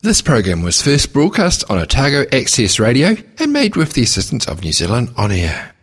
This 0.00 0.22
program 0.22 0.62
was 0.62 0.80
first 0.80 1.12
broadcast 1.12 1.68
on 1.68 1.76
Otago 1.76 2.24
Access 2.30 2.78
Radio 2.78 3.16
and 3.40 3.52
made 3.52 3.74
with 3.74 3.94
the 3.94 4.02
assistance 4.04 4.46
of 4.46 4.62
New 4.62 4.70
Zealand 4.70 5.12
On 5.16 5.32
Air. 5.32 5.74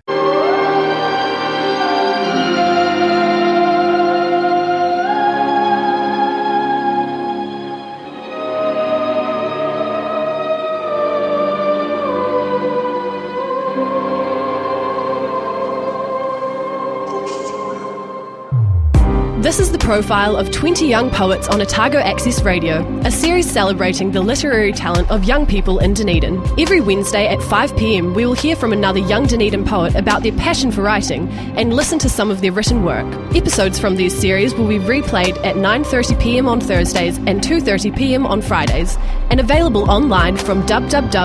Profile 19.86 20.36
of 20.36 20.50
20 20.50 20.88
young 20.88 21.12
poets 21.12 21.48
on 21.48 21.62
Otago 21.62 22.00
Access 22.00 22.42
Radio, 22.42 22.84
a 23.02 23.12
series 23.12 23.48
celebrating 23.48 24.12
the 24.12 24.20
literary 24.20 24.72
talent 24.74 25.12
of 25.12 25.26
young 25.26 25.46
people 25.46 25.78
in 25.78 25.94
Dunedin. 25.94 26.44
Every 26.60 26.82
Wednesday 26.82 27.28
at 27.28 27.38
5pm, 27.38 28.16
we 28.16 28.26
will 28.26 28.34
hear 28.34 28.56
from 28.56 28.74
another 28.74 28.98
young 28.98 29.28
Dunedin 29.28 29.64
poet 29.64 29.94
about 29.94 30.24
their 30.24 30.32
passion 30.32 30.72
for 30.72 30.82
writing 30.82 31.30
and 31.56 31.72
listen 31.72 32.00
to 32.00 32.10
some 32.10 32.32
of 32.32 32.42
their 32.42 32.52
written 32.52 32.84
work. 32.84 33.06
Episodes 33.36 33.78
from 33.78 33.96
these 33.96 34.18
series 34.20 34.56
will 34.56 34.68
be 34.68 34.80
replayed 34.80 35.38
at 35.46 35.56
9.30pm 35.56 36.48
on 36.48 36.60
Thursdays 36.60 37.20
and 37.20 37.42
2.30pm 37.42 38.26
on 38.26 38.42
Fridays, 38.42 38.98
and 39.30 39.40
available 39.40 39.88
online 39.92 40.36
from 40.36 40.64
www.oar.org.nz 40.64 41.24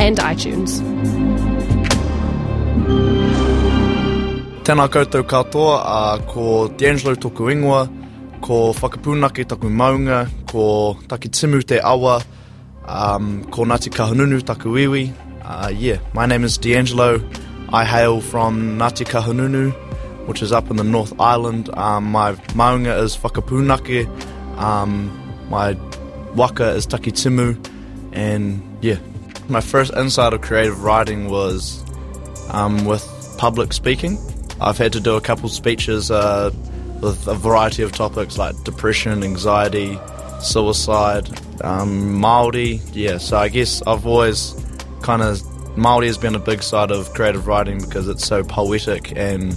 and 0.00 0.18
iTunes. 0.18 1.21
Tēnā 4.62 4.84
koutou 4.94 5.24
katoa, 5.26 6.20
ko 6.30 6.68
D'Angelo 6.78 7.16
toku 7.18 7.48
ingoa, 7.50 7.80
ko 8.46 8.70
whakapūnake 8.78 9.42
taku 9.50 9.66
maunga, 9.66 10.28
ko 10.46 10.94
Taki 11.10 11.30
Timu 11.34 11.64
te 11.66 11.80
awa, 11.82 12.20
um, 12.86 13.42
ko 13.50 13.64
Ngāti 13.64 13.90
Kahungunu 13.90 14.38
taku 14.46 14.76
iwi. 14.78 15.12
Uh, 15.42 15.72
yeah, 15.74 15.98
my 16.14 16.26
name 16.26 16.44
is 16.44 16.58
D'Angelo. 16.58 17.20
I 17.72 17.84
hail 17.84 18.20
from 18.20 18.78
Ngāti 18.78 19.04
Kahungunu, 19.04 19.72
which 20.28 20.42
is 20.42 20.52
up 20.52 20.70
in 20.70 20.76
the 20.76 20.84
North 20.84 21.12
Island. 21.18 21.68
Um, 21.76 22.12
my 22.12 22.34
maunga 22.54 23.02
is 23.02 23.16
whakapūnake, 23.16 24.06
um, 24.58 25.10
my 25.50 25.76
waka 26.36 26.68
is 26.68 26.86
Taki 26.86 27.10
Timu, 27.10 27.58
and 28.12 28.62
yeah. 28.80 28.98
My 29.48 29.60
first 29.60 29.92
insight 29.94 30.34
of 30.34 30.40
creative 30.40 30.84
writing 30.84 31.28
was 31.30 31.84
um, 32.50 32.84
with 32.84 33.04
public 33.38 33.72
speaking. 33.72 34.18
I've 34.62 34.78
had 34.78 34.92
to 34.92 35.00
do 35.00 35.16
a 35.16 35.20
couple 35.20 35.48
speeches 35.48 36.10
uh, 36.10 36.52
with 37.00 37.26
a 37.26 37.34
variety 37.34 37.82
of 37.82 37.90
topics 37.90 38.38
like 38.38 38.62
depression, 38.62 39.24
anxiety, 39.24 39.98
suicide, 40.40 41.28
um, 41.62 42.20
Māori. 42.20 42.80
Yeah, 42.92 43.18
so 43.18 43.38
I 43.38 43.48
guess 43.48 43.82
I've 43.82 44.06
always 44.06 44.54
kind 45.02 45.20
of 45.20 45.38
Māori 45.76 46.06
has 46.06 46.16
been 46.16 46.36
a 46.36 46.38
big 46.38 46.62
side 46.62 46.92
of 46.92 47.12
creative 47.12 47.46
writing 47.48 47.80
because 47.80 48.08
it's 48.08 48.24
so 48.24 48.44
poetic 48.44 49.16
and 49.16 49.54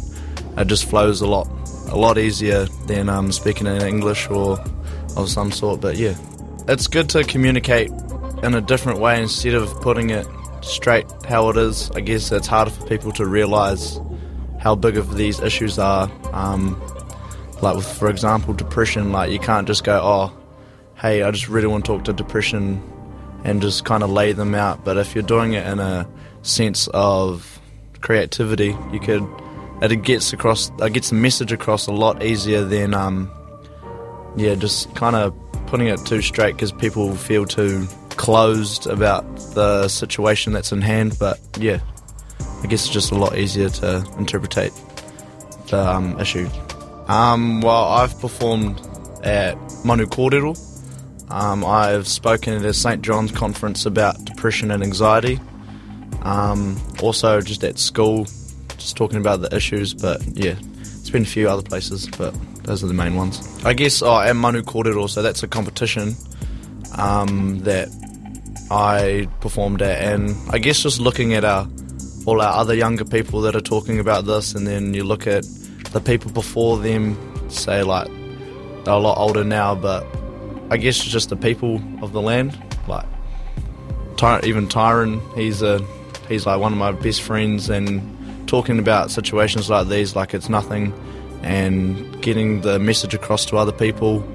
it 0.58 0.68
just 0.68 0.90
flows 0.90 1.22
a 1.22 1.28
lot, 1.28 1.48
a 1.90 1.96
lot 1.96 2.18
easier 2.18 2.66
than 2.88 3.08
um, 3.08 3.32
speaking 3.32 3.68
in 3.68 3.82
English 3.84 4.28
or 4.30 4.60
of 5.16 5.30
some 5.30 5.52
sort. 5.52 5.82
But 5.82 5.98
yeah, 5.98 6.16
it's 6.68 6.88
good 6.88 7.10
to 7.10 7.24
communicate 7.24 7.92
in 8.42 8.56
a 8.56 8.62
different 8.62 9.00
way 9.00 9.22
instead 9.22 9.54
of 9.54 9.70
putting 9.82 10.10
it 10.10 10.26
straight 10.62 11.06
how 11.28 11.50
it 11.50 11.58
is. 11.58 11.92
I 11.92 12.00
guess 12.00 12.32
it's 12.32 12.48
harder 12.48 12.72
for 12.72 12.88
people 12.88 13.12
to 13.14 13.26
realise 13.26 14.00
how 14.66 14.74
big 14.74 14.98
of 14.98 15.16
these 15.16 15.40
issues 15.42 15.78
are. 15.78 16.12
Um, 16.34 16.82
like 17.62 17.76
with, 17.76 17.86
for 17.86 18.10
example, 18.10 18.52
depression. 18.52 19.12
Like 19.12 19.32
you 19.32 19.38
can't 19.38 19.68
just 19.68 19.84
go, 19.84 20.02
oh, 20.04 20.36
hey, 20.96 21.22
I 21.22 21.30
just 21.30 21.48
really 21.48 21.68
want 21.68 21.86
to 21.86 21.94
talk 21.94 22.06
to 22.06 22.14
depression, 22.14 22.82
and 23.44 23.62
just 23.62 23.86
kind 23.86 24.02
of 24.02 24.10
lay 24.10 24.34
them 24.34 24.56
out. 24.56 24.84
But 24.84 24.98
if 24.98 25.14
you're 25.14 25.24
doing 25.24 25.54
it 25.54 25.68
in 25.68 25.80
a 25.80 26.10
sense 26.42 26.90
of 26.96 27.60
creativity, 28.02 28.76
you 28.92 29.00
could. 29.00 29.26
It 29.84 30.02
gets 30.02 30.34
across. 30.34 30.72
It 30.80 30.94
gets 30.94 31.10
the 31.12 31.16
message 31.16 31.52
across 31.52 31.86
a 31.86 31.92
lot 31.92 32.24
easier 32.24 32.64
than, 32.64 32.96
um, 32.96 33.30
yeah, 34.36 34.56
just 34.56 34.94
kind 34.96 35.16
of 35.16 35.36
putting 35.68 35.88
it 35.88 36.04
too 36.08 36.24
straight 36.24 36.54
because 36.54 36.72
people 36.72 37.14
feel 37.16 37.46
too 37.46 37.86
closed 38.12 38.88
about 38.88 39.24
the 39.54 39.88
situation 39.90 40.54
that's 40.54 40.72
in 40.72 40.82
hand. 40.82 41.18
But 41.20 41.40
yeah, 41.60 41.82
I 42.66 42.68
guess 42.68 42.86
it's 42.86 42.94
just 42.94 43.12
a 43.12 43.16
lot 43.16 43.38
easier 43.38 43.70
to 43.70 44.04
interpret 44.18 44.74
the 45.68 45.88
um, 45.88 46.20
issue. 46.20 46.50
Um, 47.08 47.62
well, 47.62 47.84
I've 47.84 48.20
performed 48.20 48.82
at 49.22 49.56
Manu 49.86 50.08
Kōrero. 50.08 50.58
Um, 51.32 51.64
I've 51.64 52.08
spoken 52.08 52.56
at 52.56 52.66
a 52.66 52.74
St. 52.74 53.04
John's 53.04 53.32
conference 53.32 53.86
about 53.86 54.26
depression 54.26 54.72
and 54.72 54.82
anxiety. 54.82 55.40
Um, 56.24 56.82
also, 57.04 57.40
just 57.40 57.64
at 57.64 57.78
school, 57.78 58.26
just 58.80 58.98
talking 58.98 59.20
about 59.20 59.42
the 59.42 59.56
issues. 59.56 59.94
But 59.94 60.24
yeah, 60.34 60.56
it's 60.80 61.12
been 61.12 61.22
a 61.22 61.28
few 61.28 61.48
other 61.48 61.62
places, 61.62 62.10
but 62.18 62.34
those 62.64 62.84
are 62.84 62.88
the 62.88 62.96
main 62.96 63.14
ones. 63.14 63.64
I 63.64 63.74
guess 63.74 64.02
oh, 64.02 64.20
at 64.20 64.36
Manu 64.36 64.64
Kōrero, 64.64 65.08
so 65.08 65.22
that's 65.22 65.44
a 65.44 65.48
competition 65.48 66.16
um, 66.98 67.60
that 67.60 67.90
I 68.72 69.28
performed 69.40 69.84
at, 69.84 70.02
and 70.02 70.36
I 70.50 70.58
guess 70.58 70.82
just 70.82 71.00
looking 71.00 71.36
at 71.36 71.46
our 71.46 71.68
all 72.26 72.42
our 72.42 72.54
other 72.54 72.74
younger 72.74 73.06
people 73.06 73.42
that 73.42 73.56
are 73.56 73.62
talking 73.62 74.00
about 74.00 74.26
this, 74.26 74.54
and 74.56 74.66
then 74.68 74.94
you 74.94 75.04
look 75.04 75.28
at 75.28 75.46
the 75.92 76.02
people 76.02 76.32
before 76.32 76.78
them, 76.78 77.18
say 77.50 77.84
like 77.84 78.08
they're 78.84 78.94
a 78.94 79.00
lot 79.00 79.18
older 79.18 79.44
now, 79.44 79.76
but 79.76 80.06
I 80.70 80.78
guess 80.78 80.98
it's 80.98 81.08
just 81.08 81.30
the 81.30 81.36
people 81.36 81.82
of 82.02 82.12
the 82.12 82.22
land, 82.22 82.58
like 82.88 83.06
Ty- 84.18 84.42
even 84.44 84.68
Tyron, 84.68 85.22
he's 85.36 85.62
a 85.62 85.86
he's 86.28 86.46
like 86.46 86.60
one 86.60 86.72
of 86.72 86.80
my 86.80 86.92
best 86.92 87.22
friends, 87.22 87.70
and 87.70 88.48
talking 88.48 88.80
about 88.80 89.12
situations 89.12 89.70
like 89.70 89.88
these, 89.88 90.16
like 90.16 90.34
it's 90.34 90.50
nothing, 90.50 90.94
and 91.44 92.22
getting 92.22 92.62
the 92.62 92.80
message 92.80 93.14
across 93.14 93.46
to 93.46 93.58
other 93.58 93.72
people 93.72 94.28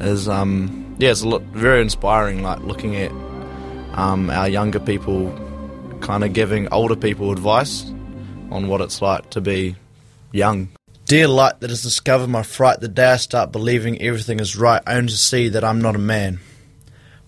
is 0.00 0.28
um, 0.28 0.96
yeah, 0.98 1.10
it's 1.10 1.22
a 1.22 1.28
lot 1.28 1.42
very 1.42 1.80
inspiring. 1.80 2.42
Like 2.42 2.60
looking 2.60 2.96
at 2.96 3.10
um, 3.92 4.30
our 4.30 4.48
younger 4.48 4.80
people 4.80 5.28
kind 6.04 6.22
of 6.22 6.34
giving 6.34 6.68
older 6.70 6.94
people 6.94 7.32
advice 7.32 7.90
on 8.50 8.68
what 8.68 8.82
it's 8.82 9.00
like 9.00 9.30
to 9.30 9.40
be 9.40 9.74
young. 10.32 10.68
Dear 11.06 11.28
light 11.28 11.60
that 11.60 11.70
has 11.70 11.82
discovered 11.82 12.28
my 12.28 12.42
fright 12.42 12.80
the 12.80 12.88
day 12.88 13.12
I 13.12 13.16
start 13.16 13.52
believing 13.52 14.00
everything 14.02 14.38
is 14.38 14.54
right, 14.54 14.82
only 14.86 15.08
to 15.08 15.16
see 15.16 15.48
that 15.48 15.64
I'm 15.64 15.80
not 15.80 15.96
a 15.96 15.98
man. 15.98 16.40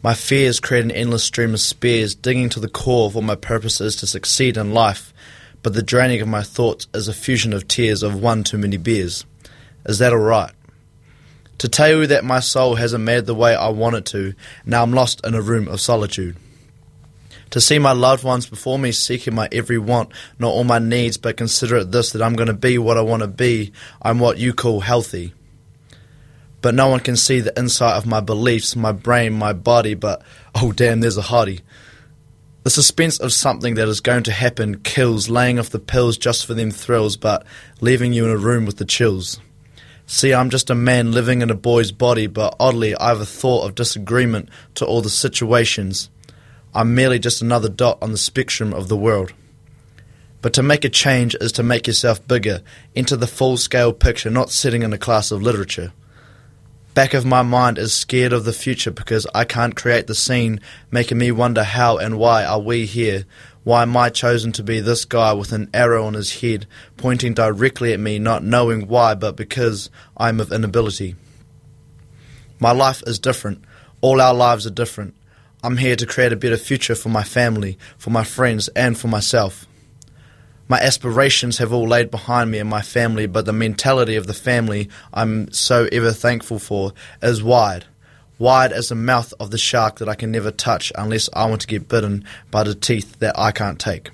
My 0.02 0.12
fears 0.12 0.60
create 0.60 0.84
an 0.84 0.90
endless 0.90 1.24
stream 1.24 1.54
of 1.54 1.60
spears, 1.60 2.14
digging 2.14 2.50
to 2.50 2.60
the 2.60 2.68
core 2.68 3.06
of 3.06 3.14
what 3.14 3.24
my 3.24 3.34
purpose 3.34 3.80
is 3.80 3.96
to 3.96 4.06
succeed 4.06 4.58
in 4.58 4.74
life, 4.74 5.14
but 5.62 5.72
the 5.72 5.82
draining 5.82 6.20
of 6.20 6.28
my 6.28 6.42
thoughts 6.42 6.86
is 6.92 7.08
a 7.08 7.14
fusion 7.14 7.54
of 7.54 7.66
tears 7.66 8.02
of 8.02 8.20
one 8.20 8.44
too 8.44 8.58
many 8.58 8.76
beers. 8.76 9.24
Is 9.86 9.98
that 10.00 10.12
alright? 10.12 10.52
To 11.58 11.68
tell 11.68 11.88
you 11.88 12.06
that 12.08 12.26
my 12.26 12.40
soul 12.40 12.74
hasn't 12.74 13.04
made 13.04 13.24
the 13.24 13.34
way 13.34 13.54
I 13.54 13.70
want 13.70 13.96
it 13.96 14.04
to, 14.06 14.34
now 14.66 14.82
I'm 14.82 14.92
lost 14.92 15.24
in 15.24 15.34
a 15.34 15.40
room 15.40 15.66
of 15.66 15.80
solitude. 15.80 16.36
To 17.50 17.60
see 17.60 17.78
my 17.78 17.92
loved 17.92 18.24
ones 18.24 18.46
before 18.46 18.78
me 18.78 18.92
seeking 18.92 19.34
my 19.34 19.48
every 19.52 19.78
want, 19.78 20.10
not 20.38 20.48
all 20.48 20.64
my 20.64 20.78
needs, 20.78 21.16
but 21.16 21.36
consider 21.36 21.76
it 21.76 21.92
this 21.92 22.10
that 22.12 22.22
I'm 22.22 22.34
going 22.34 22.48
to 22.48 22.54
be 22.54 22.76
what 22.78 22.98
I 22.98 23.02
want 23.02 23.22
to 23.22 23.28
be. 23.28 23.72
I'm 24.02 24.18
what 24.18 24.38
you 24.38 24.52
call 24.52 24.80
healthy. 24.80 25.32
But 26.60 26.74
no 26.74 26.88
one 26.88 27.00
can 27.00 27.16
see 27.16 27.40
the 27.40 27.56
inside 27.56 27.96
of 27.96 28.06
my 28.06 28.20
beliefs, 28.20 28.74
my 28.74 28.92
brain, 28.92 29.32
my 29.32 29.52
body, 29.52 29.94
but 29.94 30.22
oh 30.54 30.72
damn, 30.72 31.00
there's 31.00 31.18
a 31.18 31.22
hottie. 31.22 31.60
The 32.64 32.70
suspense 32.70 33.20
of 33.20 33.32
something 33.32 33.76
that 33.76 33.86
is 33.86 34.00
going 34.00 34.24
to 34.24 34.32
happen 34.32 34.80
kills, 34.80 35.28
laying 35.28 35.60
off 35.60 35.70
the 35.70 35.78
pills 35.78 36.18
just 36.18 36.44
for 36.44 36.54
them 36.54 36.72
thrills, 36.72 37.16
but 37.16 37.46
leaving 37.80 38.12
you 38.12 38.24
in 38.24 38.30
a 38.32 38.36
room 38.36 38.66
with 38.66 38.78
the 38.78 38.84
chills. 38.84 39.38
See, 40.06 40.34
I'm 40.34 40.50
just 40.50 40.70
a 40.70 40.74
man 40.74 41.12
living 41.12 41.42
in 41.42 41.50
a 41.50 41.54
boy's 41.54 41.92
body, 41.92 42.26
but 42.26 42.56
oddly, 42.58 42.96
I 42.96 43.08
have 43.08 43.20
a 43.20 43.26
thought 43.26 43.64
of 43.64 43.76
disagreement 43.76 44.48
to 44.74 44.84
all 44.84 45.02
the 45.02 45.10
situations. 45.10 46.10
I'm 46.76 46.94
merely 46.94 47.18
just 47.18 47.40
another 47.40 47.70
dot 47.70 47.96
on 48.02 48.12
the 48.12 48.18
spectrum 48.18 48.74
of 48.74 48.88
the 48.88 48.98
world. 48.98 49.32
But 50.42 50.52
to 50.52 50.62
make 50.62 50.84
a 50.84 50.90
change 50.90 51.34
is 51.40 51.50
to 51.52 51.62
make 51.62 51.86
yourself 51.86 52.28
bigger, 52.28 52.60
into 52.94 53.16
the 53.16 53.26
full 53.26 53.56
scale 53.56 53.94
picture, 53.94 54.28
not 54.28 54.50
sitting 54.50 54.82
in 54.82 54.92
a 54.92 54.98
class 54.98 55.30
of 55.30 55.40
literature. 55.40 55.94
Back 56.92 57.14
of 57.14 57.24
my 57.24 57.40
mind 57.40 57.78
is 57.78 57.94
scared 57.94 58.34
of 58.34 58.44
the 58.44 58.52
future 58.52 58.90
because 58.90 59.26
I 59.34 59.46
can't 59.46 59.74
create 59.74 60.06
the 60.06 60.14
scene, 60.14 60.60
making 60.90 61.16
me 61.16 61.32
wonder 61.32 61.64
how 61.64 61.96
and 61.96 62.18
why 62.18 62.44
are 62.44 62.60
we 62.60 62.84
here? 62.84 63.24
Why 63.64 63.80
am 63.80 63.96
I 63.96 64.10
chosen 64.10 64.52
to 64.52 64.62
be 64.62 64.80
this 64.80 65.06
guy 65.06 65.32
with 65.32 65.52
an 65.52 65.70
arrow 65.72 66.04
on 66.04 66.12
his 66.12 66.42
head, 66.42 66.66
pointing 66.98 67.32
directly 67.32 67.94
at 67.94 68.00
me, 68.00 68.18
not 68.18 68.44
knowing 68.44 68.86
why, 68.86 69.14
but 69.14 69.34
because 69.34 69.88
I'm 70.14 70.40
of 70.40 70.52
inability? 70.52 71.16
My 72.60 72.72
life 72.72 73.02
is 73.06 73.18
different. 73.18 73.64
All 74.02 74.20
our 74.20 74.34
lives 74.34 74.66
are 74.66 74.70
different. 74.70 75.14
I'm 75.66 75.78
here 75.78 75.96
to 75.96 76.06
create 76.06 76.32
a 76.32 76.36
better 76.36 76.56
future 76.56 76.94
for 76.94 77.08
my 77.08 77.24
family, 77.24 77.76
for 77.98 78.10
my 78.10 78.22
friends, 78.22 78.68
and 78.76 78.96
for 78.96 79.08
myself. 79.08 79.66
My 80.68 80.78
aspirations 80.78 81.58
have 81.58 81.72
all 81.72 81.88
laid 81.88 82.08
behind 82.08 82.52
me 82.52 82.60
and 82.60 82.70
my 82.70 82.82
family, 82.82 83.26
but 83.26 83.46
the 83.46 83.52
mentality 83.52 84.14
of 84.14 84.28
the 84.28 84.32
family 84.32 84.88
I'm 85.12 85.50
so 85.50 85.88
ever 85.90 86.12
thankful 86.12 86.60
for 86.60 86.92
is 87.20 87.42
wide. 87.42 87.84
wide 88.38 88.70
as 88.70 88.90
the 88.90 88.94
mouth 88.94 89.34
of 89.40 89.50
the 89.50 89.58
shark 89.58 89.98
that 89.98 90.08
I 90.08 90.14
can 90.14 90.30
never 90.30 90.52
touch 90.52 90.92
unless 90.94 91.28
I 91.32 91.46
want 91.46 91.62
to 91.62 91.66
get 91.66 91.88
bitten 91.88 92.24
by 92.52 92.62
the 92.62 92.76
teeth 92.76 93.18
that 93.18 93.36
I 93.36 93.50
can't 93.50 93.80
take. 93.80 94.10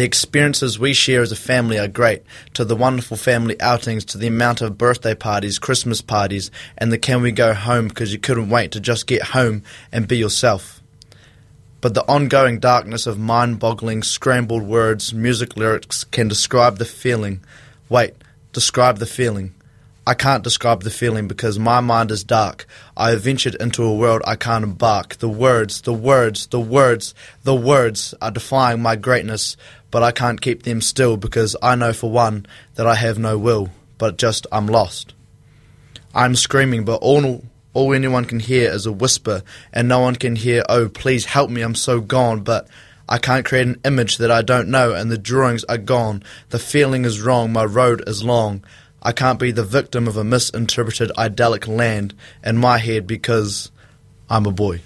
The 0.00 0.06
experiences 0.06 0.78
we 0.78 0.94
share 0.94 1.20
as 1.20 1.30
a 1.30 1.36
family 1.36 1.78
are 1.78 1.86
great, 1.86 2.22
to 2.54 2.64
the 2.64 2.74
wonderful 2.74 3.18
family 3.18 3.60
outings, 3.60 4.02
to 4.06 4.16
the 4.16 4.28
amount 4.28 4.62
of 4.62 4.78
birthday 4.78 5.14
parties, 5.14 5.58
Christmas 5.58 6.00
parties, 6.00 6.50
and 6.78 6.90
the 6.90 6.96
can 6.96 7.20
we 7.20 7.32
go 7.32 7.52
home 7.52 7.88
because 7.88 8.10
you 8.10 8.18
couldn't 8.18 8.48
wait 8.48 8.72
to 8.72 8.80
just 8.80 9.06
get 9.06 9.20
home 9.20 9.62
and 9.92 10.08
be 10.08 10.16
yourself. 10.16 10.80
But 11.82 11.92
the 11.92 12.08
ongoing 12.08 12.60
darkness 12.60 13.06
of 13.06 13.18
mind 13.18 13.58
boggling, 13.58 14.02
scrambled 14.02 14.62
words, 14.62 15.12
music 15.12 15.58
lyrics 15.58 16.04
can 16.04 16.28
describe 16.28 16.78
the 16.78 16.86
feeling. 16.86 17.44
Wait, 17.90 18.14
describe 18.54 19.00
the 19.00 19.04
feeling. 19.06 19.52
I 20.10 20.14
can't 20.14 20.42
describe 20.42 20.82
the 20.82 20.90
feeling 20.90 21.28
because 21.28 21.56
my 21.56 21.78
mind 21.78 22.10
is 22.10 22.24
dark. 22.24 22.66
I 22.96 23.10
have 23.10 23.20
ventured 23.20 23.54
into 23.54 23.84
a 23.84 23.94
world 23.94 24.22
I 24.26 24.34
can't 24.34 24.64
embark. 24.64 25.14
The 25.18 25.28
words, 25.28 25.82
the 25.82 25.92
words, 25.92 26.48
the 26.48 26.58
words, 26.58 27.14
the 27.44 27.54
words 27.54 28.12
are 28.20 28.32
defying 28.32 28.82
my 28.82 28.96
greatness, 28.96 29.56
but 29.92 30.02
I 30.02 30.10
can't 30.10 30.40
keep 30.40 30.64
them 30.64 30.80
still 30.80 31.16
because 31.16 31.54
I 31.62 31.76
know 31.76 31.92
for 31.92 32.10
one 32.10 32.46
that 32.74 32.88
I 32.88 32.96
have 32.96 33.20
no 33.20 33.38
will, 33.38 33.68
but 33.98 34.18
just 34.18 34.48
I'm 34.50 34.66
lost. 34.66 35.14
I'm 36.12 36.34
screaming, 36.34 36.84
but 36.84 36.96
all 37.02 37.44
all 37.72 37.94
anyone 37.94 38.24
can 38.24 38.40
hear 38.40 38.68
is 38.68 38.86
a 38.86 38.92
whisper, 38.92 39.44
and 39.72 39.86
no 39.86 40.00
one 40.00 40.16
can 40.16 40.34
hear, 40.34 40.64
oh, 40.68 40.88
please 40.88 41.24
help 41.24 41.50
me, 41.50 41.62
I'm 41.62 41.76
so 41.76 42.00
gone, 42.00 42.40
but 42.40 42.66
I 43.08 43.18
can't 43.18 43.46
create 43.46 43.68
an 43.68 43.80
image 43.84 44.16
that 44.16 44.32
I 44.32 44.42
don't 44.42 44.70
know, 44.70 44.92
and 44.92 45.08
the 45.08 45.18
drawings 45.18 45.62
are 45.68 45.78
gone. 45.78 46.24
The 46.48 46.58
feeling 46.58 47.04
is 47.04 47.20
wrong, 47.20 47.52
my 47.52 47.64
road 47.64 48.02
is 48.08 48.24
long. 48.24 48.64
I 49.02 49.12
can't 49.12 49.38
be 49.38 49.50
the 49.50 49.64
victim 49.64 50.06
of 50.06 50.16
a 50.16 50.24
misinterpreted 50.24 51.10
idyllic 51.16 51.66
land 51.66 52.14
in 52.44 52.58
my 52.58 52.76
head 52.76 53.06
because 53.06 53.70
I'm 54.28 54.44
a 54.44 54.52
boy. 54.52 54.82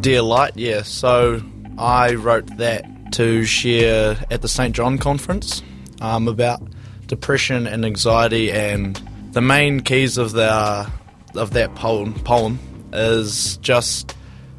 Dear 0.00 0.22
Light, 0.22 0.56
yeah, 0.56 0.82
so 0.82 1.40
I 1.78 2.14
wrote 2.14 2.58
that 2.58 3.12
to 3.12 3.44
share 3.44 4.16
at 4.30 4.42
the 4.42 4.48
St. 4.48 4.74
John 4.74 4.98
conference 4.98 5.62
um, 6.00 6.26
about 6.26 6.60
depression 7.06 7.66
and 7.68 7.84
anxiety, 7.84 8.50
and 8.50 9.00
the 9.32 9.40
main 9.40 9.80
keys 9.80 10.18
of 10.18 10.32
the 10.32 10.90
of 11.36 11.52
that 11.52 11.74
poem, 11.76 12.14
poem 12.20 12.58
is 12.92 13.56
just 13.58 14.16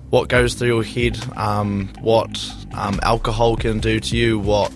what 0.10 0.30
goes 0.30 0.54
through 0.54 0.68
your 0.68 0.84
head, 0.84 1.20
um, 1.38 1.92
what 2.00 2.50
um, 2.74 3.00
alcohol 3.04 3.56
can 3.58 3.80
do 3.80 4.00
to 4.00 4.18
you, 4.18 4.40
what 4.40 4.72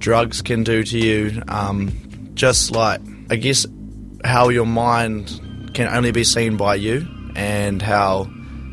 drugs 0.00 0.42
can 0.42 0.64
do 0.64 0.82
to 0.82 0.98
you, 0.98 1.42
um, 1.48 1.92
just 2.34 2.72
like 2.72 3.00
I 3.30 3.36
guess 3.36 3.64
how 4.24 4.48
your 4.48 4.66
mind 4.66 5.70
can 5.74 5.86
only 5.86 6.10
be 6.10 6.24
seen 6.24 6.56
by 6.56 6.74
you, 6.74 7.06
and 7.36 7.80
how 7.80 8.28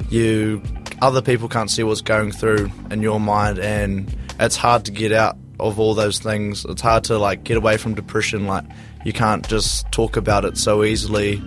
you 0.10 0.64
other 1.02 1.22
people 1.22 1.48
can't 1.48 1.70
see 1.70 1.84
what's 1.84 2.02
going 2.02 2.32
through 2.32 2.72
in 2.90 3.04
your 3.04 3.20
mind, 3.20 3.60
and 3.60 4.16
it's 4.40 4.56
hard 4.56 4.86
to 4.86 4.92
get 4.92 5.12
out 5.12 5.38
of 5.60 5.80
all 5.80 5.94
those 5.94 6.20
things. 6.20 6.66
It's 6.66 6.82
hard 6.82 7.04
to 7.06 7.18
like 7.20 7.44
get 7.44 7.58
away 7.58 7.78
from 7.78 7.94
depression. 7.94 8.48
Like 8.48 8.66
you 9.06 9.14
can't 9.14 9.48
just 9.48 9.92
talk 9.92 10.18
about 10.18 10.46
it 10.46 10.58
so 10.58 10.84
easily, 10.84 11.44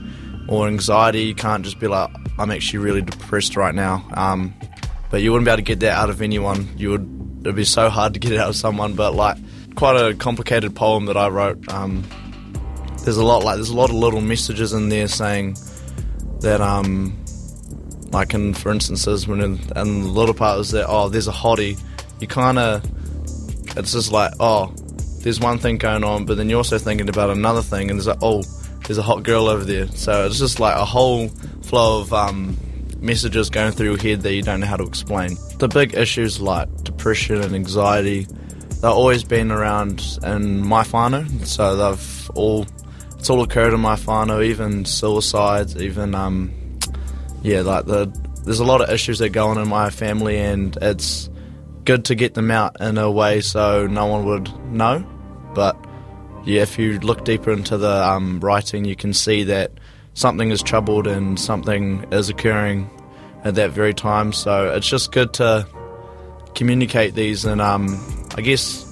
or 0.48 0.68
anxiety. 0.68 1.22
You 1.22 1.34
can't 1.34 1.64
just 1.64 1.80
be 1.80 1.88
like, 1.88 2.10
I'm 2.38 2.50
actually 2.50 2.80
really 2.80 3.02
depressed 3.02 3.56
right 3.56 3.74
now. 3.74 4.06
Um, 4.14 4.54
but 5.10 5.22
you 5.22 5.32
wouldn't 5.32 5.46
be 5.46 5.50
able 5.50 5.56
to 5.58 5.62
get 5.62 5.80
that 5.80 5.96
out 5.96 6.10
of 6.10 6.22
anyone. 6.22 6.68
You 6.76 6.90
would. 6.90 7.16
It'd 7.40 7.56
be 7.56 7.64
so 7.64 7.88
hard 7.88 8.12
to 8.14 8.20
get 8.20 8.32
it 8.32 8.38
out 8.38 8.50
of 8.50 8.56
someone. 8.56 8.94
But 8.94 9.14
like, 9.14 9.38
quite 9.80 9.96
a 9.96 10.14
complicated 10.14 10.76
poem 10.76 11.06
that 11.06 11.16
I 11.16 11.28
wrote. 11.28 11.72
Um, 11.72 12.04
there's 13.02 13.16
a 13.16 13.24
lot 13.24 13.44
like 13.44 13.56
there's 13.56 13.70
a 13.70 13.74
lot 13.74 13.88
of 13.88 13.96
little 13.96 14.20
messages 14.20 14.74
in 14.74 14.90
there 14.90 15.08
saying 15.08 15.56
that 16.40 16.60
um, 16.60 17.16
like 18.10 18.34
in 18.34 18.52
for 18.52 18.72
instances 18.72 19.26
when 19.26 19.40
in, 19.40 19.58
and 19.76 20.04
the 20.04 20.08
little 20.08 20.34
part 20.34 20.60
is 20.60 20.72
that 20.72 20.84
oh 20.86 21.08
there's 21.08 21.28
a 21.28 21.32
hottie 21.32 21.80
you 22.20 22.26
kind 22.26 22.58
of 22.58 22.84
it's 23.78 23.92
just 23.92 24.12
like 24.12 24.34
oh 24.38 24.70
there's 25.22 25.40
one 25.40 25.56
thing 25.56 25.78
going 25.78 26.04
on 26.04 26.26
but 26.26 26.36
then 26.36 26.50
you're 26.50 26.58
also 26.58 26.76
thinking 26.76 27.08
about 27.08 27.30
another 27.30 27.62
thing 27.62 27.88
and 27.88 27.98
there's 27.98 28.06
like 28.06 28.18
oh 28.20 28.42
there's 28.86 28.98
a 28.98 29.02
hot 29.02 29.22
girl 29.22 29.48
over 29.48 29.64
there 29.64 29.86
so 29.88 30.26
it's 30.26 30.38
just 30.38 30.60
like 30.60 30.76
a 30.76 30.84
whole 30.84 31.28
flow 31.62 32.02
of 32.02 32.12
um, 32.12 32.54
messages 32.98 33.48
going 33.48 33.72
through 33.72 33.88
your 33.88 33.98
head 33.98 34.20
that 34.20 34.34
you 34.34 34.42
don't 34.42 34.60
know 34.60 34.66
how 34.66 34.76
to 34.76 34.84
explain 34.84 35.38
the 35.56 35.68
big 35.68 35.94
issues 35.94 36.38
like 36.38 36.68
depression 36.84 37.40
and 37.40 37.54
anxiety 37.54 38.26
they've 38.80 38.84
always 38.84 39.24
been 39.24 39.50
around 39.50 40.18
in 40.22 40.64
my 40.64 40.82
whānau 40.82 41.46
so 41.46 41.76
they've 41.76 42.30
all 42.34 42.66
it's 43.18 43.28
all 43.28 43.42
occurred 43.42 43.74
in 43.74 43.80
my 43.80 43.96
whānau 43.96 44.44
even 44.44 44.84
suicides 44.84 45.76
even 45.76 46.14
um, 46.14 46.50
yeah, 47.42 47.62
like 47.62 47.86
the 47.86 48.06
there's 48.44 48.60
a 48.60 48.64
lot 48.64 48.80
of 48.80 48.90
issues 48.90 49.18
that 49.18 49.30
go 49.30 49.48
on 49.48 49.58
in 49.58 49.68
my 49.68 49.90
family, 49.90 50.38
and 50.38 50.76
it's 50.80 51.30
good 51.84 52.04
to 52.06 52.14
get 52.14 52.34
them 52.34 52.50
out 52.50 52.80
in 52.80 52.98
a 52.98 53.10
way 53.10 53.40
so 53.40 53.86
no 53.86 54.06
one 54.06 54.24
would 54.26 54.72
know. 54.72 55.04
But 55.54 55.76
yeah, 56.44 56.62
if 56.62 56.78
you 56.78 56.98
look 57.00 57.24
deeper 57.24 57.50
into 57.50 57.76
the 57.76 58.06
um, 58.06 58.40
writing, 58.40 58.84
you 58.84 58.96
can 58.96 59.12
see 59.12 59.44
that 59.44 59.72
something 60.14 60.50
is 60.50 60.62
troubled 60.62 61.06
and 61.06 61.38
something 61.38 62.06
is 62.12 62.28
occurring 62.28 62.90
at 63.44 63.54
that 63.54 63.70
very 63.70 63.94
time. 63.94 64.32
So 64.32 64.70
it's 64.72 64.88
just 64.88 65.12
good 65.12 65.32
to 65.34 65.66
communicate 66.54 67.14
these 67.14 67.44
in, 67.44 67.60
um, 67.60 67.94
I 68.40 68.42
guess, 68.42 68.86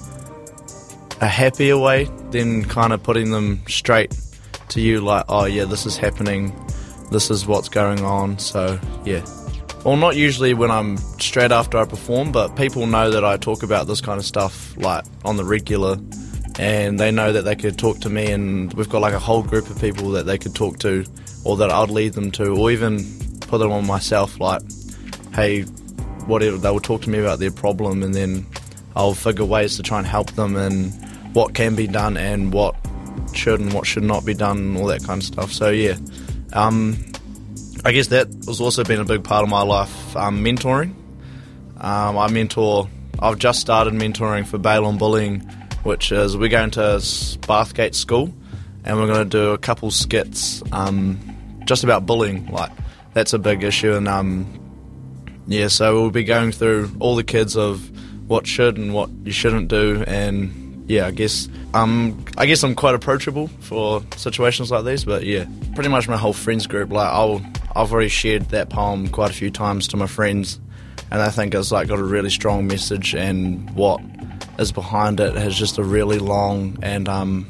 a 1.21 1.27
happier 1.27 1.75
way 1.75 2.07
than 2.29 2.65
kind 2.65 2.93
of 2.93 3.01
putting 3.01 3.31
them 3.31 3.63
straight 3.67 4.15
to 4.67 4.79
you, 4.79 5.01
like, 5.01 5.25
oh 5.27 5.45
yeah, 5.45 5.65
this 5.65 5.87
is 5.87 5.97
happening 5.97 6.53
this 7.11 7.31
is 7.31 7.47
what's 7.47 7.69
going 7.69 8.03
on. 8.03 8.37
So, 8.37 8.79
yeah. 9.05 9.25
Well, 9.83 9.97
not 9.97 10.15
usually 10.15 10.53
when 10.53 10.69
I'm 10.71 10.97
straight 10.97 11.51
after 11.51 11.79
I 11.79 11.85
perform, 11.85 12.31
but 12.31 12.55
people 12.55 12.85
know 12.85 13.09
that 13.09 13.23
I 13.25 13.37
talk 13.37 13.63
about 13.63 13.87
this 13.87 14.01
kind 14.01 14.19
of 14.19 14.25
stuff 14.25 14.77
like 14.77 15.05
on 15.25 15.37
the 15.37 15.45
regular, 15.45 15.97
and 16.59 16.99
they 16.99 17.11
know 17.11 17.31
that 17.31 17.43
they 17.43 17.55
could 17.55 17.77
talk 17.77 17.99
to 18.01 18.09
me, 18.09 18.31
and 18.31 18.73
we've 18.73 18.89
got 18.89 19.01
like 19.01 19.13
a 19.13 19.19
whole 19.19 19.41
group 19.41 19.69
of 19.69 19.79
people 19.79 20.11
that 20.11 20.27
they 20.27 20.37
could 20.37 20.53
talk 20.53 20.79
to, 20.79 21.05
or 21.45 21.57
that 21.57 21.71
I'd 21.71 21.89
lead 21.89 22.13
them 22.13 22.29
to, 22.33 22.55
or 22.55 22.71
even 22.71 23.03
put 23.39 23.59
them 23.59 23.71
on 23.71 23.87
myself. 23.87 24.39
Like, 24.39 24.61
hey, 25.33 25.63
whatever, 26.27 26.57
they 26.57 26.69
will 26.69 26.79
talk 26.79 27.01
to 27.03 27.09
me 27.09 27.19
about 27.19 27.39
their 27.39 27.51
problem, 27.51 28.03
and 28.03 28.13
then 28.13 28.45
I'll 28.99 29.13
figure 29.13 29.45
ways 29.45 29.77
to 29.77 29.83
try 29.83 29.97
and 29.97 30.05
help 30.05 30.31
them, 30.31 30.57
and 30.57 30.91
what 31.33 31.53
can 31.53 31.73
be 31.75 31.87
done, 31.87 32.17
and 32.17 32.51
what 32.51 32.75
should 33.33 33.61
and 33.61 33.71
what 33.71 33.87
should 33.87 34.03
not 34.03 34.25
be 34.25 34.33
done, 34.33 34.57
and 34.57 34.77
all 34.77 34.87
that 34.87 35.05
kind 35.05 35.21
of 35.21 35.25
stuff. 35.25 35.53
So 35.53 35.69
yeah. 35.69 35.95
Um, 36.51 36.97
I 37.85 37.93
guess 37.93 38.07
that 38.07 38.27
has 38.45 38.59
also 38.59 38.83
been 38.83 38.99
a 38.99 39.05
big 39.05 39.23
part 39.23 39.43
of 39.43 39.49
my 39.49 39.61
life. 39.61 40.17
Um, 40.17 40.43
mentoring. 40.43 40.93
Um, 41.77 42.17
I 42.17 42.27
mentor. 42.27 42.89
I've 43.19 43.39
just 43.39 43.61
started 43.61 43.93
mentoring 43.93 44.45
for 44.45 44.57
Bail 44.57 44.85
on 44.85 44.97
Bullying, 44.97 45.39
which 45.83 46.11
is 46.11 46.35
we're 46.35 46.49
going 46.49 46.71
to 46.71 46.81
Bathgate 46.81 47.95
School, 47.95 48.33
and 48.83 48.97
we're 48.97 49.07
going 49.07 49.29
to 49.29 49.37
do 49.37 49.51
a 49.51 49.57
couple 49.57 49.91
skits 49.91 50.61
um, 50.73 51.17
just 51.63 51.85
about 51.85 52.05
bullying. 52.05 52.47
Like 52.47 52.71
that's 53.13 53.31
a 53.31 53.39
big 53.39 53.63
issue, 53.63 53.93
and 53.93 54.09
um, 54.09 54.45
yeah, 55.47 55.69
so 55.69 56.01
we'll 56.01 56.11
be 56.11 56.25
going 56.25 56.51
through 56.51 56.91
all 56.99 57.15
the 57.15 57.23
kids 57.23 57.55
of 57.55 57.89
what 58.29 58.45
should 58.45 58.77
and 58.77 58.93
what 58.93 59.09
you 59.23 59.31
shouldn't 59.31 59.69
do, 59.69 60.03
and 60.05 60.85
yeah, 60.87 61.07
I 61.07 61.11
guess 61.11 61.49
um, 61.73 62.23
I 62.37 62.45
guess 62.45 62.63
I'm 62.63 62.75
quite 62.75 62.93
approachable 62.93 63.47
for 63.59 64.03
situations 64.17 64.69
like 64.69 64.85
these, 64.85 65.03
but 65.03 65.23
yeah, 65.23 65.45
pretty 65.73 65.89
much 65.89 66.07
my 66.07 66.15
whole 66.15 66.33
friends 66.33 66.67
group. 66.67 66.91
Like 66.91 67.11
I'll, 67.11 67.41
I've 67.75 67.91
already 67.91 68.09
shared 68.09 68.43
that 68.49 68.69
poem 68.69 69.07
quite 69.07 69.31
a 69.31 69.33
few 69.33 69.49
times 69.49 69.87
to 69.89 69.97
my 69.97 70.05
friends, 70.05 70.59
and 71.09 71.23
I 71.23 71.29
think 71.29 71.55
it's 71.55 71.71
like 71.71 71.87
got 71.87 71.97
a 71.97 72.03
really 72.03 72.29
strong 72.29 72.67
message, 72.67 73.15
and 73.15 73.67
what 73.71 73.99
is 74.59 74.71
behind 74.71 75.19
it 75.19 75.35
has 75.35 75.57
just 75.57 75.79
a 75.79 75.83
really 75.83 76.19
long 76.19 76.77
and 76.83 77.09
um, 77.09 77.47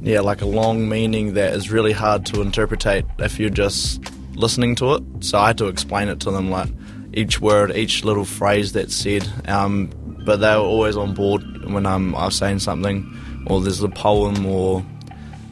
yeah, 0.00 0.20
like 0.20 0.40
a 0.40 0.46
long 0.46 0.88
meaning 0.88 1.34
that 1.34 1.52
is 1.52 1.70
really 1.70 1.92
hard 1.92 2.24
to 2.26 2.40
interpretate 2.40 3.04
if 3.18 3.38
you're 3.38 3.50
just 3.50 4.00
listening 4.34 4.76
to 4.76 4.94
it. 4.94 5.02
So 5.20 5.38
I 5.38 5.48
had 5.48 5.58
to 5.58 5.66
explain 5.66 6.08
it 6.08 6.20
to 6.20 6.30
them, 6.30 6.50
like 6.50 6.70
each 7.16 7.40
word, 7.40 7.74
each 7.74 8.04
little 8.04 8.26
phrase 8.26 8.72
that's 8.72 8.94
said. 8.94 9.26
Um, 9.48 9.90
but 10.24 10.36
they 10.36 10.54
were 10.54 10.62
always 10.62 10.96
on 10.96 11.14
board 11.14 11.42
when 11.64 11.86
um, 11.86 12.14
I 12.14 12.26
was 12.26 12.36
saying 12.36 12.60
something, 12.60 13.44
or 13.46 13.60
there's 13.60 13.82
a 13.82 13.88
poem, 13.88 14.44
or 14.44 14.84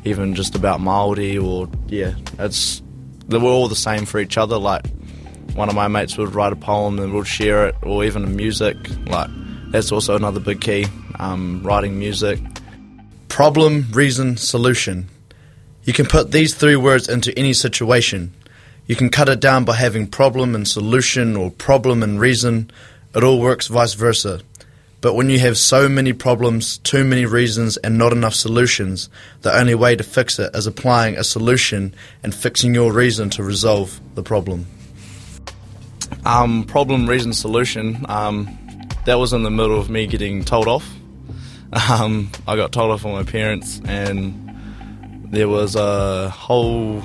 even 0.05 0.35
just 0.35 0.55
about 0.55 0.81
Maori, 0.81 1.39
or 1.39 1.69
yeah, 1.89 2.15
it's 2.39 2.83
they 3.27 3.39
were 3.39 3.49
all 3.49 3.69
the 3.69 3.75
same 3.75 4.05
for 4.05 4.21
each 4.21 4.37
other. 4.37 4.59
Like 4.59 4.87
one 5.55 5.69
of 5.69 5.75
my 5.75 5.89
mates 5.89 6.19
would 6.19 6.35
write 6.35 6.53
a 6.53 6.57
poem 6.57 6.99
and 6.99 7.15
we'd 7.15 7.27
share 7.27 7.69
it, 7.69 7.75
or 7.83 8.05
even 8.05 8.37
music. 8.37 8.77
Like 9.07 9.31
that's 9.71 9.91
also 9.91 10.17
another 10.17 10.41
big 10.41 10.61
key, 10.61 10.87
um, 11.19 11.63
writing 11.65 11.99
music. 11.99 12.39
Problem, 13.29 13.87
reason, 13.93 14.37
solution. 14.37 15.09
You 15.85 15.93
can 15.93 16.07
put 16.07 16.31
these 16.31 16.55
three 16.55 16.77
words 16.77 17.09
into 17.09 17.37
any 17.39 17.53
situation. 17.53 18.33
You 18.87 18.97
can 18.97 19.09
cut 19.09 19.29
it 19.29 19.41
down 19.41 19.65
by 19.65 19.77
having 19.77 20.07
problem 20.07 20.55
and 20.55 20.69
solution 20.69 21.37
or 21.37 21.51
problem 21.51 22.03
and 22.03 22.21
reason. 22.21 22.71
It 23.15 23.25
all 23.25 23.41
works 23.41 23.67
vice 23.67 23.95
versa. 23.95 24.43
But 25.01 25.15
when 25.15 25.29
you 25.29 25.39
have 25.41 25.59
so 25.59 25.87
many 25.87 26.15
problems, 26.15 26.79
too 26.79 27.05
many 27.05 27.27
reasons, 27.27 27.77
and 27.77 27.99
not 27.99 28.13
enough 28.13 28.35
solutions, 28.35 29.11
the 29.43 29.55
only 29.55 29.75
way 29.75 29.97
to 29.97 30.03
fix 30.03 30.39
it 30.39 30.55
is 30.55 30.67
applying 30.67 31.17
a 31.17 31.25
solution 31.25 31.95
and 32.23 32.35
fixing 32.35 32.75
your 32.75 32.91
reason 32.91 33.29
to 33.31 33.43
resolve 33.43 34.01
the 34.15 34.23
problem. 34.23 34.67
Um, 36.25 36.65
problem, 36.65 37.07
reason, 37.07 37.35
solution. 37.35 38.07
Um, 38.09 38.59
that 39.05 39.17
was 39.17 39.35
in 39.35 39.43
the 39.43 39.51
middle 39.51 39.79
of 39.79 39.91
me 39.91 40.07
getting 40.07 40.45
told 40.45 40.69
off. 40.69 40.91
Um, 41.91 42.31
I 42.47 42.55
got 42.55 42.71
told 42.71 42.93
off 42.93 43.03
by 43.03 43.11
my 43.11 43.25
parents, 43.25 43.81
and 43.85 44.49
there 45.33 45.49
was 45.49 45.75
a 45.75 46.31
whole. 46.31 47.03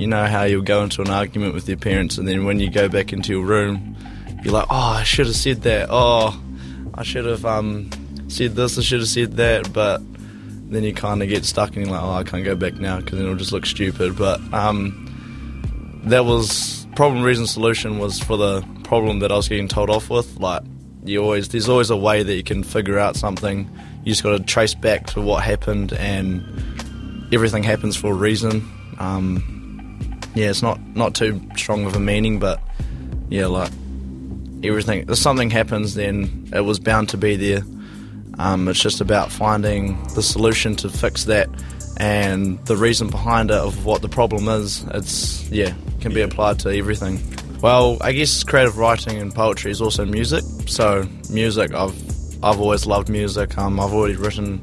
You 0.00 0.06
know 0.06 0.24
how 0.24 0.44
you'll 0.44 0.62
go 0.62 0.82
into 0.82 1.02
an 1.02 1.10
argument 1.10 1.52
with 1.52 1.68
your 1.68 1.76
parents, 1.76 2.16
and 2.16 2.26
then 2.26 2.46
when 2.46 2.58
you 2.58 2.70
go 2.70 2.88
back 2.88 3.12
into 3.12 3.34
your 3.34 3.44
room, 3.44 3.94
you're 4.42 4.54
like, 4.54 4.64
"Oh, 4.70 4.94
I 4.96 5.02
should 5.02 5.26
have 5.26 5.36
said 5.36 5.60
that. 5.64 5.88
Oh, 5.90 6.40
I 6.94 7.02
should 7.02 7.26
have 7.26 7.44
um, 7.44 7.90
said 8.26 8.56
this. 8.56 8.78
I 8.78 8.80
should 8.80 9.00
have 9.00 9.08
said 9.08 9.36
that." 9.36 9.70
But 9.74 10.00
then 10.70 10.84
you 10.84 10.94
kind 10.94 11.22
of 11.22 11.28
get 11.28 11.44
stuck, 11.44 11.76
and 11.76 11.84
you're 11.84 11.94
like, 11.94 12.02
"Oh, 12.02 12.12
I 12.12 12.22
can't 12.22 12.46
go 12.46 12.56
back 12.56 12.76
now 12.76 12.96
because 12.96 13.18
then 13.18 13.26
it'll 13.26 13.36
just 13.36 13.52
look 13.52 13.66
stupid." 13.66 14.16
But 14.16 14.40
um, 14.54 16.00
that 16.04 16.24
was 16.24 16.86
problem, 16.96 17.22
reason, 17.22 17.46
solution 17.46 17.98
was 17.98 18.18
for 18.18 18.38
the 18.38 18.66
problem 18.84 19.18
that 19.18 19.30
I 19.30 19.36
was 19.36 19.48
getting 19.50 19.68
told 19.68 19.90
off 19.90 20.08
with. 20.08 20.40
Like 20.40 20.62
you 21.04 21.22
always 21.22 21.50
there's 21.50 21.68
always 21.68 21.90
a 21.90 21.96
way 21.96 22.22
that 22.22 22.34
you 22.34 22.42
can 22.42 22.62
figure 22.62 22.98
out 22.98 23.16
something. 23.16 23.68
You 24.04 24.12
just 24.12 24.22
got 24.22 24.38
to 24.38 24.42
trace 24.42 24.72
back 24.72 25.08
to 25.08 25.20
what 25.20 25.44
happened, 25.44 25.92
and 25.92 26.42
everything 27.34 27.64
happens 27.64 27.98
for 27.98 28.12
a 28.12 28.16
reason. 28.16 28.66
Um, 28.98 29.58
yeah, 30.34 30.50
it's 30.50 30.62
not 30.62 30.80
not 30.94 31.14
too 31.14 31.40
strong 31.56 31.84
of 31.84 31.96
a 31.96 32.00
meaning, 32.00 32.38
but 32.38 32.60
yeah, 33.28 33.46
like 33.46 33.70
everything. 34.62 35.06
If 35.08 35.18
something 35.18 35.50
happens, 35.50 35.94
then 35.94 36.48
it 36.52 36.60
was 36.60 36.78
bound 36.78 37.08
to 37.10 37.16
be 37.16 37.36
there. 37.36 37.62
Um, 38.38 38.68
it's 38.68 38.80
just 38.80 39.00
about 39.00 39.30
finding 39.30 40.02
the 40.14 40.22
solution 40.22 40.74
to 40.76 40.88
fix 40.88 41.24
that 41.24 41.48
and 41.98 42.58
the 42.64 42.76
reason 42.76 43.10
behind 43.10 43.50
it 43.50 43.56
of 43.56 43.84
what 43.84 44.00
the 44.00 44.08
problem 44.08 44.48
is. 44.48 44.82
It's 44.94 45.48
yeah, 45.50 45.74
can 46.00 46.14
be 46.14 46.22
applied 46.22 46.58
to 46.60 46.74
everything. 46.74 47.20
Well, 47.60 47.98
I 48.00 48.12
guess 48.12 48.42
creative 48.42 48.78
writing 48.78 49.18
and 49.18 49.34
poetry 49.34 49.70
is 49.70 49.82
also 49.82 50.06
music. 50.06 50.42
So 50.66 51.06
music, 51.30 51.74
I've 51.74 51.94
I've 52.42 52.58
always 52.58 52.86
loved 52.86 53.10
music. 53.10 53.58
Um, 53.58 53.78
I've 53.78 53.92
already 53.92 54.16
written 54.16 54.62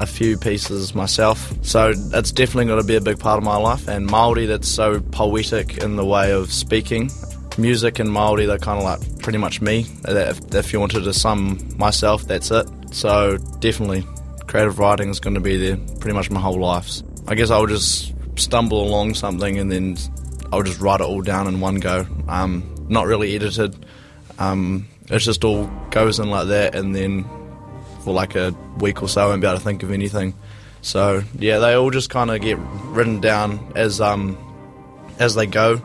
a 0.00 0.06
few 0.06 0.36
pieces 0.36 0.94
myself, 0.94 1.52
so 1.62 1.92
that's 1.92 2.32
definitely 2.32 2.66
going 2.66 2.80
to 2.80 2.86
be 2.86 2.96
a 2.96 3.00
big 3.00 3.18
part 3.18 3.38
of 3.38 3.44
my 3.44 3.56
life. 3.56 3.86
And 3.86 4.06
Maori, 4.06 4.46
that's 4.46 4.68
so 4.68 5.00
poetic 5.00 5.78
in 5.78 5.96
the 5.96 6.04
way 6.04 6.32
of 6.32 6.52
speaking. 6.52 7.10
Music 7.58 7.98
and 7.98 8.10
Maori, 8.10 8.46
they're 8.46 8.58
kind 8.58 8.78
of 8.78 8.84
like 8.84 9.22
pretty 9.22 9.38
much 9.38 9.60
me. 9.60 9.86
If, 10.08 10.54
if 10.54 10.72
you 10.72 10.80
wanted 10.80 11.04
to 11.04 11.12
sum 11.12 11.58
myself, 11.76 12.24
that's 12.24 12.50
it. 12.50 12.66
So 12.92 13.36
definitely, 13.58 14.06
creative 14.46 14.78
writing 14.78 15.10
is 15.10 15.20
going 15.20 15.34
to 15.34 15.40
be 15.40 15.56
there 15.56 15.76
pretty 16.00 16.14
much 16.14 16.30
my 16.30 16.40
whole 16.40 16.58
life. 16.58 17.02
I 17.28 17.34
guess 17.34 17.50
I'll 17.50 17.66
just 17.66 18.14
stumble 18.36 18.82
along 18.82 19.14
something 19.14 19.58
and 19.58 19.70
then 19.70 19.96
I'll 20.52 20.62
just 20.62 20.80
write 20.80 21.00
it 21.00 21.06
all 21.06 21.22
down 21.22 21.46
in 21.46 21.60
one 21.60 21.76
go. 21.76 22.06
Um, 22.26 22.74
not 22.88 23.06
really 23.06 23.36
edited. 23.36 23.86
Um, 24.38 24.88
it 25.10 25.18
just 25.18 25.44
all 25.44 25.66
goes 25.90 26.18
in 26.18 26.30
like 26.30 26.48
that, 26.48 26.74
and 26.74 26.94
then 26.94 27.24
for 28.04 28.12
like 28.12 28.34
a 28.34 28.54
week 28.78 29.02
or 29.02 29.08
so, 29.08 29.28
won't 29.28 29.40
be 29.40 29.46
able 29.46 29.58
to 29.58 29.64
think 29.64 29.82
of 29.82 29.90
anything. 29.90 30.34
So 30.82 31.22
yeah, 31.38 31.58
they 31.58 31.74
all 31.74 31.90
just 31.90 32.10
kind 32.10 32.30
of 32.30 32.40
get 32.40 32.58
written 32.86 33.20
down 33.20 33.72
as 33.74 34.00
um, 34.00 34.38
as 35.18 35.34
they 35.34 35.46
go. 35.46 35.80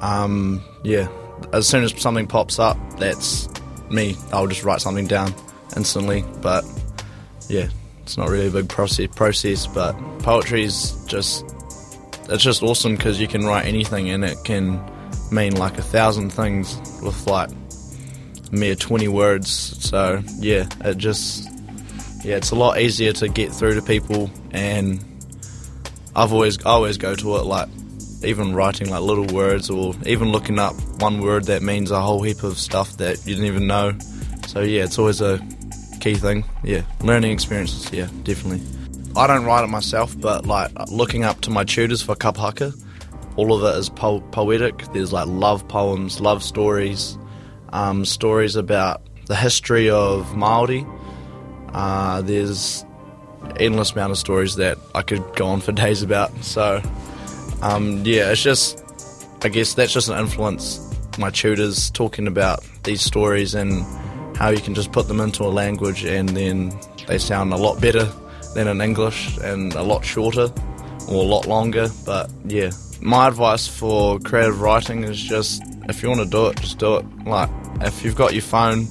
Um, 0.00 0.62
yeah, 0.82 1.08
as 1.52 1.66
soon 1.66 1.84
as 1.84 2.00
something 2.00 2.26
pops 2.26 2.58
up, 2.58 2.78
that's 2.98 3.48
me. 3.90 4.16
I'll 4.32 4.46
just 4.46 4.64
write 4.64 4.80
something 4.80 5.06
down 5.06 5.34
instantly. 5.76 6.24
But 6.40 6.64
yeah, 7.48 7.68
it's 8.02 8.16
not 8.16 8.28
really 8.28 8.48
a 8.48 8.50
big 8.50 8.68
process. 8.68 9.08
Process, 9.14 9.66
but 9.66 9.92
poetry's 10.20 10.92
just 11.06 11.44
it's 12.28 12.42
just 12.42 12.62
awesome 12.62 12.96
because 12.96 13.20
you 13.20 13.28
can 13.28 13.44
write 13.44 13.66
anything 13.66 14.08
and 14.10 14.24
it 14.24 14.38
can 14.44 14.82
mean 15.30 15.56
like 15.56 15.76
a 15.78 15.82
thousand 15.82 16.30
things 16.30 16.76
with 17.02 17.26
like 17.26 17.50
mere 18.54 18.74
20 18.74 19.08
words. 19.08 19.48
So 19.50 20.22
yeah, 20.38 20.66
it 20.84 20.98
just 20.98 21.48
yeah, 22.24 22.36
it's 22.36 22.50
a 22.50 22.54
lot 22.56 22.78
easier 22.80 23.12
to 23.14 23.28
get 23.28 23.52
through 23.52 23.74
to 23.74 23.82
people 23.82 24.30
and 24.52 25.04
I've 26.16 26.32
always 26.32 26.64
I 26.64 26.70
always 26.70 26.96
go 26.96 27.14
to 27.14 27.36
it 27.36 27.44
like 27.44 27.68
even 28.24 28.54
writing 28.54 28.88
like 28.88 29.02
little 29.02 29.26
words 29.26 29.68
or 29.68 29.94
even 30.06 30.32
looking 30.32 30.58
up 30.58 30.74
one 31.00 31.20
word 31.20 31.44
that 31.44 31.62
means 31.62 31.90
a 31.90 32.00
whole 32.00 32.22
heap 32.22 32.42
of 32.42 32.58
stuff 32.58 32.96
that 32.98 33.18
you 33.26 33.34
didn't 33.34 33.46
even 33.46 33.66
know. 33.66 33.92
So 34.46 34.60
yeah, 34.60 34.84
it's 34.84 34.98
always 34.98 35.20
a 35.20 35.38
key 36.00 36.14
thing. 36.14 36.44
Yeah, 36.62 36.82
learning 37.00 37.32
experiences. 37.32 37.92
Yeah, 37.92 38.08
definitely. 38.22 38.62
I 39.16 39.26
don't 39.26 39.44
write 39.44 39.64
it 39.64 39.68
myself, 39.68 40.18
but 40.20 40.46
like 40.46 40.70
looking 40.90 41.24
up 41.24 41.40
to 41.42 41.50
my 41.50 41.64
tutors 41.64 42.02
for 42.02 42.14
kapahaka, 42.14 42.74
all 43.36 43.52
of 43.52 43.62
it 43.62 43.78
is 43.78 43.88
po- 43.88 44.20
poetic. 44.32 44.78
There's 44.92 45.12
like 45.12 45.26
love 45.26 45.66
poems, 45.68 46.20
love 46.20 46.42
stories, 46.42 47.16
um, 47.74 48.04
stories 48.04 48.56
about 48.56 49.02
the 49.26 49.36
history 49.36 49.90
of 49.90 50.34
Maori. 50.36 50.86
Uh, 51.74 52.22
there's 52.22 52.84
endless 53.58 53.92
amount 53.92 54.12
of 54.12 54.18
stories 54.18 54.56
that 54.56 54.78
I 54.94 55.02
could 55.02 55.22
go 55.36 55.48
on 55.48 55.60
for 55.60 55.72
days 55.84 56.02
about. 56.02 56.32
So 56.42 56.80
um, 57.60 58.02
yeah, 58.04 58.30
it's 58.30 58.42
just 58.42 58.82
I 59.42 59.48
guess 59.48 59.74
that's 59.74 59.92
just 59.92 60.08
an 60.08 60.18
influence. 60.18 60.80
My 61.18 61.30
tutors 61.30 61.90
talking 61.90 62.26
about 62.26 62.64
these 62.84 63.02
stories 63.02 63.54
and 63.54 63.84
how 64.36 64.48
you 64.50 64.60
can 64.60 64.74
just 64.74 64.92
put 64.92 65.06
them 65.06 65.20
into 65.20 65.44
a 65.44 65.52
language 65.52 66.04
and 66.04 66.28
then 66.30 66.72
they 67.06 67.18
sound 67.18 67.52
a 67.52 67.56
lot 67.56 67.80
better 67.80 68.04
than 68.54 68.68
in 68.68 68.80
English 68.80 69.36
and 69.38 69.74
a 69.74 69.82
lot 69.82 70.04
shorter 70.04 70.48
or 71.08 71.22
a 71.22 71.26
lot 71.26 71.46
longer. 71.46 71.88
But 72.06 72.30
yeah, 72.46 72.70
my 73.04 73.28
advice 73.28 73.68
for 73.68 74.18
creative 74.18 74.62
writing 74.62 75.04
is 75.04 75.20
just 75.20 75.62
if 75.88 76.02
you 76.02 76.08
want 76.08 76.22
to 76.22 76.26
do 76.26 76.46
it, 76.46 76.58
just 76.58 76.78
do 76.78 76.96
it. 76.96 77.26
Like 77.26 77.50
if 77.82 78.02
you've 78.02 78.16
got 78.16 78.32
your 78.32 78.42
phone 78.42 78.88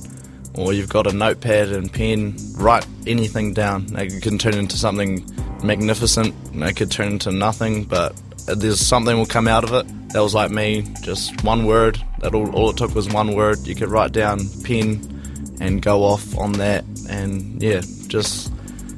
or 0.54 0.72
you've 0.72 0.90
got 0.90 1.08
a 1.08 1.14
notepad 1.14 1.70
and 1.70 1.92
pen, 1.92 2.36
write 2.56 2.86
anything 3.08 3.54
down. 3.54 3.88
It 3.98 4.22
can 4.22 4.38
turn 4.38 4.54
into 4.54 4.78
something 4.78 5.26
magnificent. 5.64 6.36
It 6.54 6.76
could 6.76 6.92
turn 6.92 7.14
into 7.14 7.32
nothing, 7.32 7.86
but 7.86 8.16
there's 8.46 8.80
something 8.80 9.18
will 9.18 9.26
come 9.26 9.48
out 9.48 9.64
of 9.64 9.74
it. 9.74 10.10
That 10.10 10.22
was 10.22 10.36
like 10.36 10.52
me, 10.52 10.84
just 11.02 11.44
one 11.44 11.66
word. 11.66 12.00
That 12.20 12.36
all, 12.36 12.56
all 12.56 12.70
it 12.70 12.78
took 12.78 12.94
was 12.94 13.10
one 13.12 13.34
word. 13.34 13.66
You 13.66 13.74
could 13.74 13.90
write 13.90 14.12
down 14.12 14.42
pen 14.64 15.58
and 15.60 15.82
go 15.82 16.04
off 16.04 16.38
on 16.38 16.52
that, 16.54 16.86
and 17.10 17.62
yeah, 17.62 17.82
just 18.08 18.53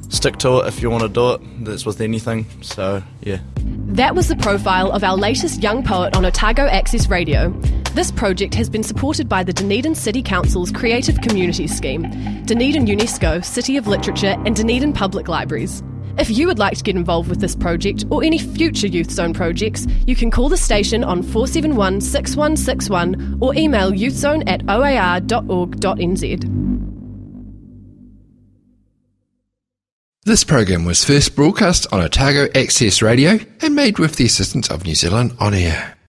stick 0.08 0.36
to 0.38 0.58
it 0.58 0.68
if 0.68 0.82
you 0.82 0.90
want 0.90 1.02
to 1.02 1.08
do 1.08 1.32
it. 1.32 1.64
That's 1.64 1.86
with 1.86 2.00
anything. 2.00 2.46
So, 2.62 3.02
yeah. 3.22 3.40
That 3.56 4.14
was 4.14 4.28
the 4.28 4.36
profile 4.36 4.90
of 4.90 5.02
our 5.04 5.16
latest 5.16 5.62
young 5.62 5.82
poet 5.82 6.16
on 6.16 6.24
Otago 6.24 6.66
Access 6.66 7.08
Radio. 7.08 7.50
This 7.94 8.10
project 8.10 8.54
has 8.54 8.68
been 8.68 8.82
supported 8.82 9.28
by 9.28 9.42
the 9.42 9.52
Dunedin 9.52 9.94
City 9.94 10.22
Council's 10.22 10.70
Creative 10.70 11.20
Communities 11.22 11.74
Scheme, 11.76 12.02
Dunedin 12.44 12.86
UNESCO, 12.86 13.44
City 13.44 13.76
of 13.76 13.86
Literature, 13.86 14.36
and 14.44 14.54
Dunedin 14.54 14.92
Public 14.92 15.28
Libraries. 15.28 15.82
If 16.18 16.30
you 16.30 16.46
would 16.46 16.58
like 16.58 16.76
to 16.78 16.82
get 16.82 16.96
involved 16.96 17.28
with 17.28 17.40
this 17.40 17.54
project 17.54 18.04
or 18.10 18.24
any 18.24 18.38
future 18.38 18.86
Youth 18.86 19.10
Zone 19.10 19.34
projects, 19.34 19.86
you 20.06 20.16
can 20.16 20.30
call 20.30 20.48
the 20.48 20.56
station 20.56 21.04
on 21.04 21.22
471 21.22 22.00
6161 22.00 23.38
or 23.40 23.54
email 23.54 23.92
youthzone 23.92 24.42
at 24.46 24.62
oar.org.nz. 24.68 25.26
This 30.26 30.42
program 30.42 30.84
was 30.84 31.04
first 31.04 31.36
broadcast 31.36 31.86
on 31.92 32.00
Otago 32.00 32.48
Access 32.52 33.00
Radio 33.00 33.38
and 33.62 33.76
made 33.76 34.00
with 34.00 34.16
the 34.16 34.24
assistance 34.24 34.68
of 34.68 34.84
New 34.84 34.96
Zealand 34.96 35.36
On 35.38 35.54
Air. 35.54 35.95